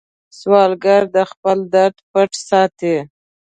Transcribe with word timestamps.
سوالګر 0.39 1.01
د 1.15 1.17
خپل 1.31 1.57
درد 1.73 1.97
پټ 2.11 2.31
ساتي 2.49 2.95